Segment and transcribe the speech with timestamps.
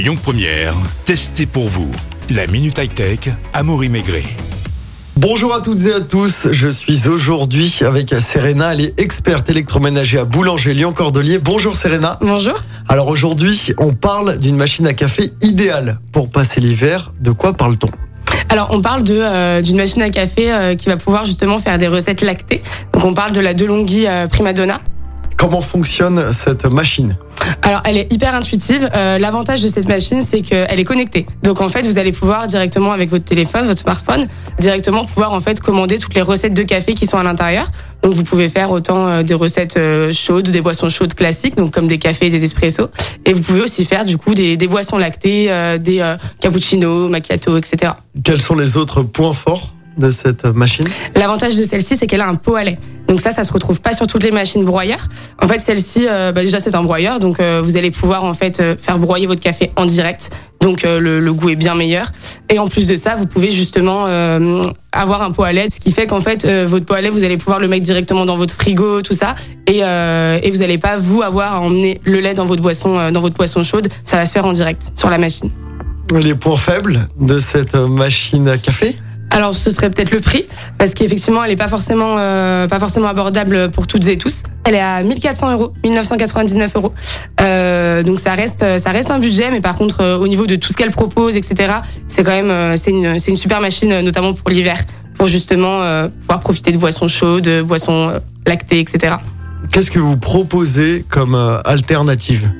[0.00, 0.72] Lyon Première,
[1.04, 1.90] testez pour vous.
[2.30, 3.18] La Minute High Tech,
[3.52, 4.24] Amaury Maigret.
[5.16, 10.16] Bonjour à toutes et à tous, je suis aujourd'hui avec Serena, elle est experte électroménager
[10.16, 11.38] à Boulanger Lyon Cordelier.
[11.38, 12.18] Bonjour Serena.
[12.22, 12.54] Bonjour.
[12.88, 17.12] Alors aujourd'hui, on parle d'une machine à café idéale pour passer l'hiver.
[17.20, 17.90] De quoi parle-t-on?
[18.48, 21.76] Alors, on parle de euh, d'une machine à café euh, qui va pouvoir justement faire
[21.76, 22.62] des recettes lactées.
[22.94, 24.80] Donc, on parle de la DeLonghi euh, Primadonna.
[25.36, 27.18] Comment fonctionne cette machine?
[27.62, 28.88] Alors, elle est hyper intuitive.
[28.94, 31.26] Euh, L'avantage de cette machine, c'est qu'elle est connectée.
[31.42, 34.26] Donc, en fait, vous allez pouvoir directement avec votre téléphone, votre smartphone,
[34.58, 37.70] directement pouvoir en fait commander toutes les recettes de café qui sont à l'intérieur.
[38.02, 41.72] Donc, vous pouvez faire autant euh, des recettes euh, chaudes, des boissons chaudes classiques, donc
[41.72, 42.88] comme des cafés et des espressos.
[43.24, 47.56] Et vous pouvez aussi faire du coup des, boissons lactées, euh, des euh, cappuccinos, macchiato,
[47.56, 47.92] etc.
[48.24, 52.28] Quels sont les autres points forts de cette machine L'avantage de celle-ci, c'est qu'elle a
[52.28, 52.78] un pot à lait.
[53.10, 55.08] Donc ça, ça se retrouve pas sur toutes les machines broyeurs.
[55.42, 58.34] En fait, celle-ci, euh, bah, déjà c'est un broyeur, donc euh, vous allez pouvoir en
[58.34, 60.30] fait euh, faire broyer votre café en direct.
[60.60, 62.12] Donc le, le goût est bien meilleur.
[62.50, 64.04] Et en plus de ça, vous pouvez justement
[64.92, 67.24] avoir un pot à lait, ce qui fait qu'en fait votre pot à lait, vous
[67.24, 70.98] allez pouvoir le mettre directement dans votre frigo, tout ça, et, et vous n'allez pas
[70.98, 73.88] vous avoir à emmener le lait dans votre boisson, dans votre boisson chaude.
[74.04, 75.50] Ça va se faire en direct sur la machine.
[76.20, 78.96] Les points faibles de cette machine à café
[79.30, 83.06] Alors ce serait peut-être le prix parce qu'effectivement elle est pas forcément euh, pas forcément
[83.06, 84.42] abordable pour toutes et tous.
[84.64, 86.92] Elle est à 1400 euros, 1999 euros.
[87.40, 90.56] Euh, donc ça reste ça reste un budget, mais par contre euh, au niveau de
[90.56, 91.74] tout ce qu'elle propose, etc.
[92.08, 94.78] C'est quand même euh, c'est une c'est une super machine euh, notamment pour l'hiver
[95.14, 95.82] pour justement
[96.20, 98.10] pouvoir profiter de boissons chaudes, de boissons
[98.46, 99.16] lactées, etc.
[99.70, 101.34] Qu'est-ce que vous proposez comme
[101.66, 102.50] alternative?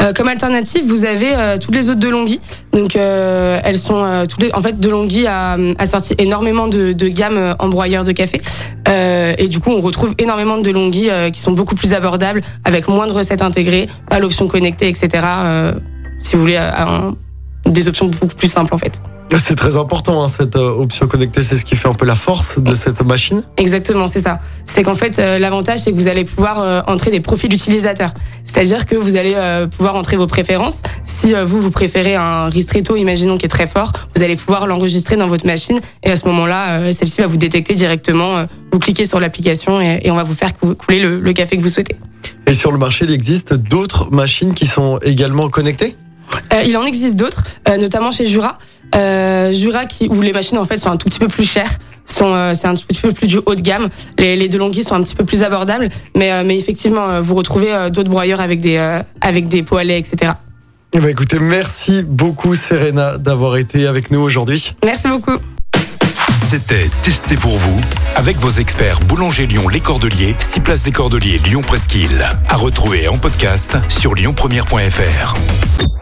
[0.00, 2.40] Euh, comme alternative, vous avez euh, toutes les autres de Longhi.
[2.72, 4.52] Donc euh, elles sont euh, toutes les...
[4.54, 8.12] en fait de Longhi a, a sorti énormément de, de gammes euh, en broyeur de
[8.12, 8.40] café.
[8.88, 12.42] Euh, et du coup, on retrouve énormément de Longhi euh, qui sont beaucoup plus abordables,
[12.64, 15.08] avec moins de recettes intégrées, pas l'option connectée, etc.
[15.24, 15.72] Euh,
[16.20, 17.10] si vous voulez, euh,
[17.66, 19.00] des options beaucoup plus simples en fait.
[19.38, 22.14] C'est très important, hein, cette euh, option connectée, c'est ce qui fait un peu la
[22.14, 23.42] force de cette machine.
[23.56, 24.40] Exactement, c'est ça.
[24.66, 28.12] C'est qu'en fait, euh, l'avantage, c'est que vous allez pouvoir euh, entrer des profils d'utilisateurs.
[28.44, 30.82] C'est-à-dire que vous allez euh, pouvoir entrer vos préférences.
[31.04, 34.66] Si euh, vous, vous préférez un ristretto, imaginons, qui est très fort, vous allez pouvoir
[34.66, 35.80] l'enregistrer dans votre machine.
[36.02, 38.36] Et à ce moment-là, euh, celle-ci va vous détecter directement.
[38.36, 41.32] euh, vous cliquez sur l'application et, et on va vous faire cou- couler le, le
[41.32, 41.96] café que vous souhaitez.
[42.46, 45.96] Et sur le marché, il existe d'autres machines qui sont également connectées?
[46.54, 48.58] Euh, il en existe d'autres, euh, notamment chez Jura.
[48.94, 51.70] Euh, Jura qui, où les machines en fait sont un tout petit peu plus chères.
[52.04, 53.88] Sont, euh, c'est un petit peu plus du haut de gamme.
[54.18, 57.34] Les, les DeLonghi sont un petit peu plus abordables, mais, euh, mais effectivement, euh, vous
[57.34, 60.32] retrouvez euh, d'autres broyeurs avec des, euh, avec des pots à lait, etc.
[60.94, 64.74] Eh ben, écoutez, merci beaucoup Serena d'avoir été avec nous aujourd'hui.
[64.84, 65.38] Merci beaucoup.
[66.50, 67.80] C'était Testez pour vous
[68.16, 72.28] avec vos experts Boulanger Lyon Les Cordeliers, 6 places des Cordeliers Lyon Presqu'île.
[72.50, 76.01] À retrouver en podcast sur lyonpremière.fr.